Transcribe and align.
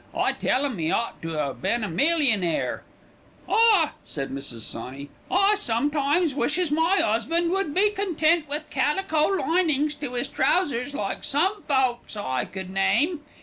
I 0.17 0.31
tell 0.31 0.65
'im 0.65 0.79
he 0.79 0.89
ought 0.89 1.21
to 1.21 1.39
'ave 1.39 1.61
been 1.61 1.83
a 1.83 1.87
millionaire." 1.87 2.81
"Ah!" 3.47 3.93
said 4.03 4.31
Mrs. 4.31 4.61
Sawney, 4.61 5.09
"I 5.29 5.53
sometimes 5.59 6.33
wishes 6.33 6.71
my 6.71 6.97
'usband 6.99 7.51
would 7.51 7.71
be 7.75 7.91
content 7.91 8.49
with 8.49 8.71
calico 8.71 9.25
linings 9.27 9.93
to 10.01 10.15
'is 10.15 10.27
trousers, 10.27 10.95
like 10.95 11.23
some 11.23 11.61
folks 11.67 12.17
I 12.17 12.45
could 12.45 12.71
name. 12.71 13.19